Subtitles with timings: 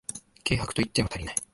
[0.43, 1.35] 軽薄と言っても足りない